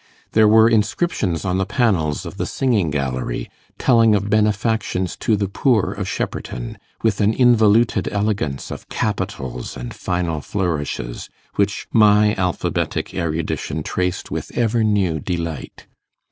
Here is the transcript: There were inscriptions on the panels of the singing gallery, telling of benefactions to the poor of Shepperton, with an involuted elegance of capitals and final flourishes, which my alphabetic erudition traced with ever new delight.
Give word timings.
There 0.31 0.47
were 0.47 0.67
inscriptions 0.67 1.45
on 1.45 1.59
the 1.59 1.65
panels 1.67 2.25
of 2.25 2.37
the 2.37 2.47
singing 2.47 2.89
gallery, 2.89 3.51
telling 3.77 4.15
of 4.15 4.31
benefactions 4.31 5.15
to 5.17 5.35
the 5.37 5.47
poor 5.47 5.91
of 5.93 6.07
Shepperton, 6.09 6.79
with 7.03 7.21
an 7.21 7.35
involuted 7.35 8.07
elegance 8.11 8.71
of 8.71 8.89
capitals 8.89 9.77
and 9.77 9.93
final 9.93 10.41
flourishes, 10.41 11.29
which 11.55 11.85
my 11.93 12.33
alphabetic 12.33 13.13
erudition 13.13 13.83
traced 13.83 14.31
with 14.31 14.49
ever 14.57 14.83
new 14.83 15.19
delight. 15.19 15.85